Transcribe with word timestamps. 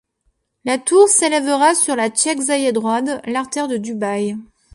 La 0.65 0.79
tour 0.79 1.07
s’élèvera 1.07 1.75
sur 1.75 1.95
la 1.95 2.11
Sheikh 2.11 2.39
Zayed 2.41 2.75
Road, 2.75 3.21
l'artère 3.25 3.67
de 3.67 3.77
Dubaï. 3.77 4.35